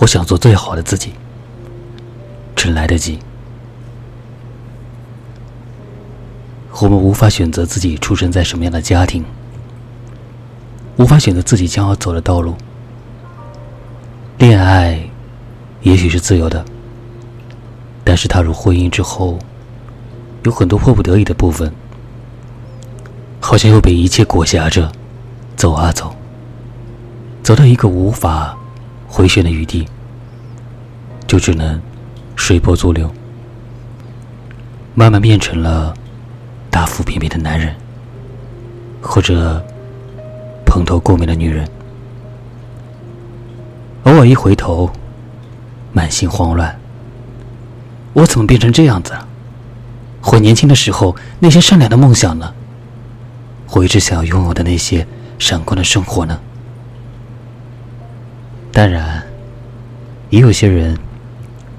[0.00, 1.12] 我想做最好的自己，
[2.54, 3.18] 趁来得及。
[6.80, 9.24] 我们无法选择自己出生在什么样的家庭，
[10.96, 12.54] 无法选择自己将要走的道路。
[14.38, 15.10] 恋爱
[15.82, 16.64] 也许是自由的，
[18.04, 19.36] 但是踏入婚姻之后，
[20.44, 21.72] 有很多迫不得已的部分，
[23.40, 24.92] 好像又被一切裹挟着
[25.56, 26.14] 走啊走，
[27.42, 28.56] 走到一个无法
[29.08, 29.88] 回旋的余地，
[31.26, 31.80] 就只能
[32.36, 33.10] 随波逐流，
[34.94, 35.92] 慢慢变成了。
[36.70, 37.74] 大腹便便的男人，
[39.00, 39.64] 或者
[40.64, 41.66] 蓬头垢面的女人，
[44.04, 44.88] 偶尔一回头，
[45.92, 46.78] 满心慌乱。
[48.12, 49.26] 我怎么变成这样子了？
[50.24, 52.54] 我年轻的时候那些善良的梦想呢？
[53.70, 55.04] 我一直想要拥有的那些
[55.38, 56.38] 闪光的生活呢？
[58.72, 59.22] 当然，
[60.30, 60.96] 也有些人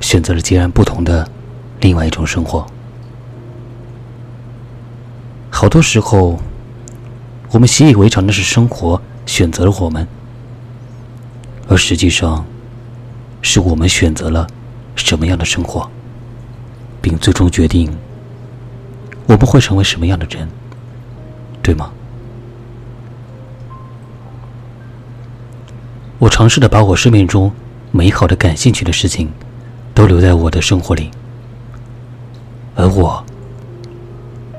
[0.00, 1.26] 选择了截然不同的
[1.80, 2.66] 另外一种生活。
[5.48, 6.38] 好多时候，
[7.50, 10.06] 我们习以为常的是生活选择了我们，
[11.68, 12.44] 而实际上，
[13.40, 14.46] 是我们选择了
[14.94, 15.88] 什么样的生活，
[17.00, 17.90] 并最终决定
[19.26, 20.48] 我们会成为什么样的人，
[21.62, 21.90] 对吗？
[26.22, 27.50] 我尝试的把我生命中
[27.90, 29.28] 美好的、感兴趣的事情
[29.92, 31.10] 都留在我的生活里，
[32.76, 33.24] 而我。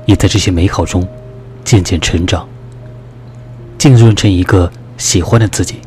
[0.04, 1.08] 也在这些美好中
[1.64, 2.46] 渐渐成长，
[3.78, 5.80] 浸润成一个喜欢的自己。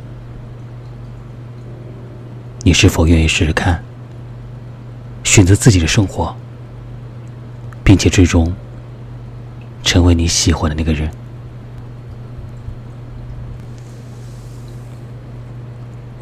[2.64, 3.84] 你是否愿意试试看，
[5.24, 6.36] 选择自己的生活，
[7.84, 8.52] 并且最终
[9.84, 11.08] 成为你喜欢的那个人？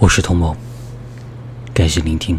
[0.05, 0.55] 我是童某，
[1.73, 2.37] 感谢聆听。